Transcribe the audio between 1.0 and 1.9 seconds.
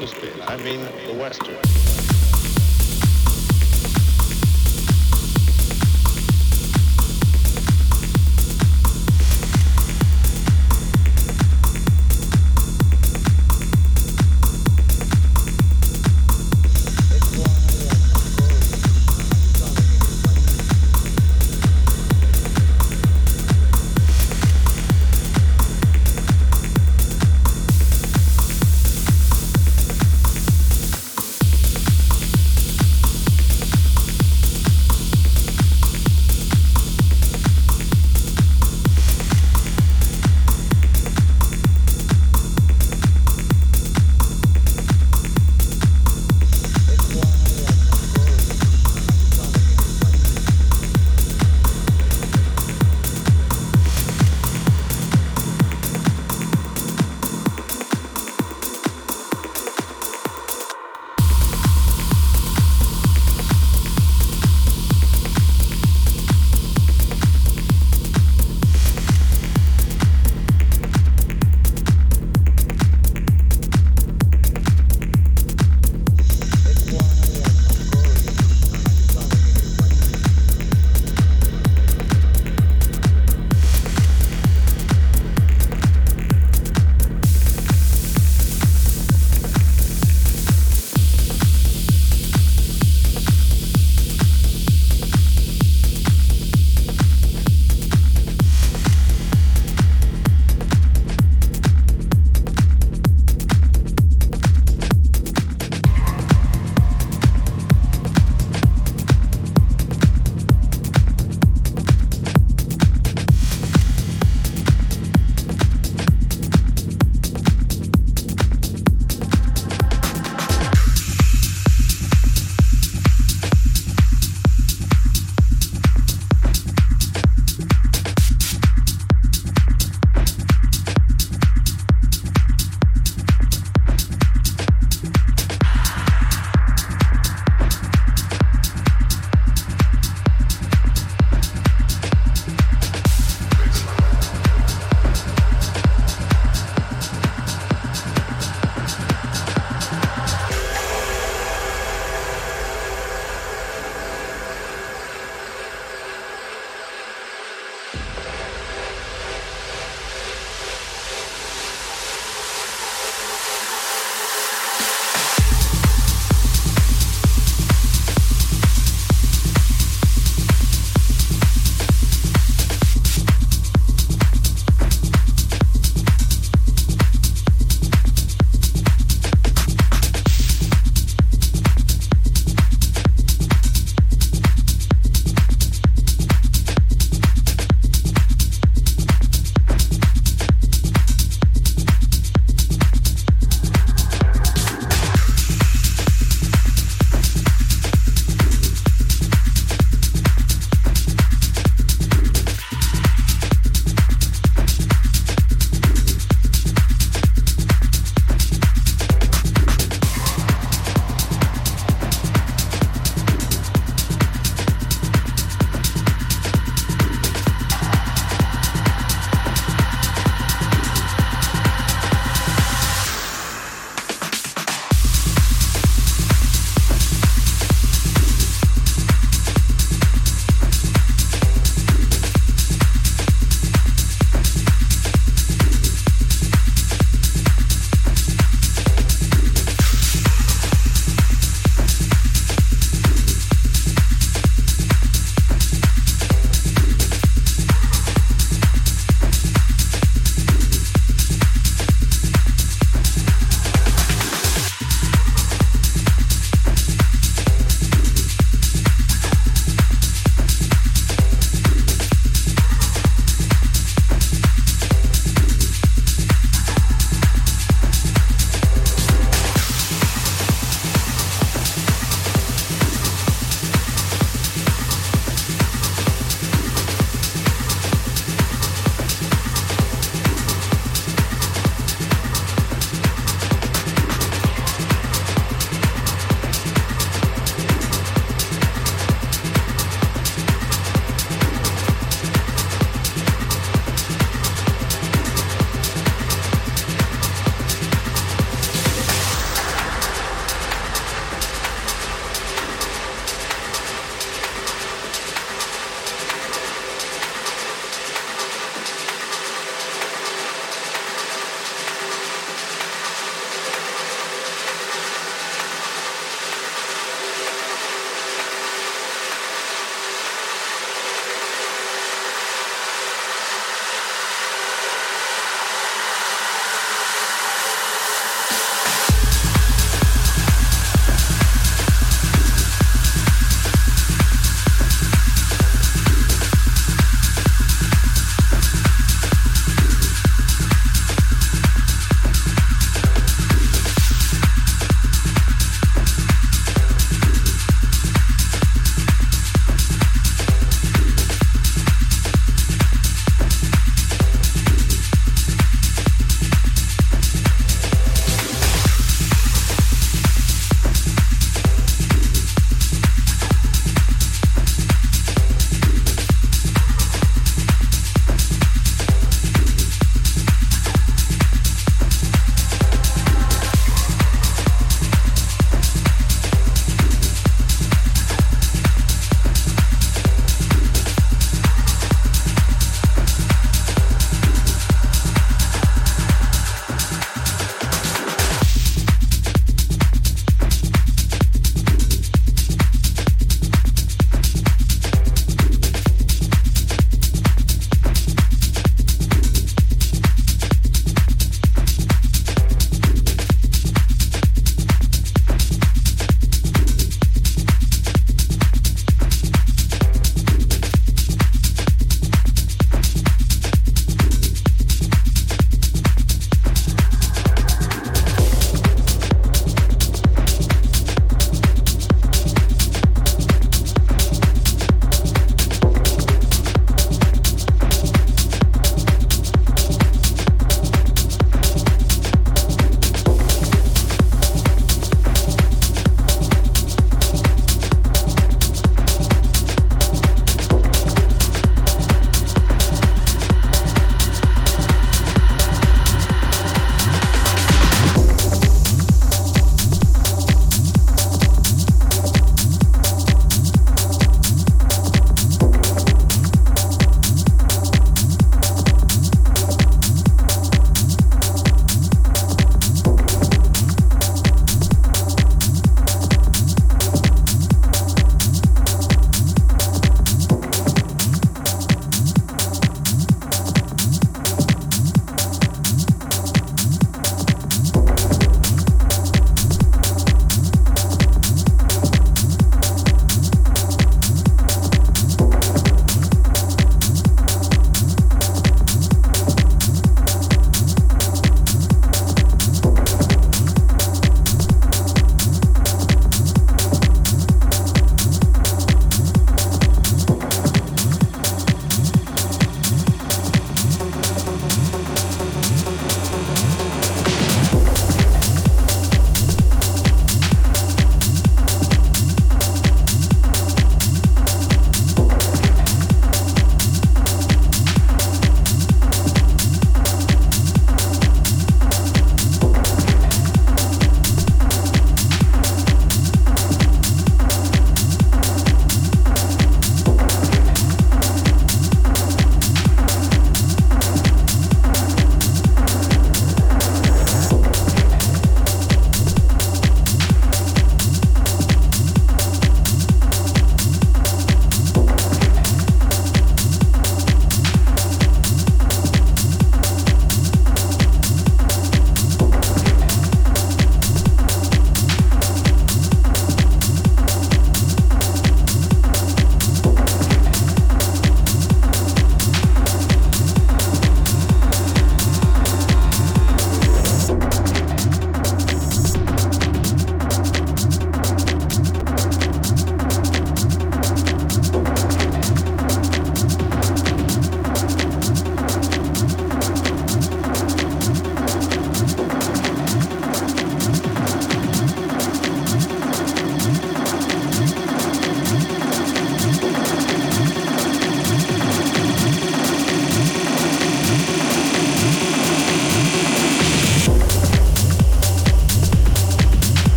the Western.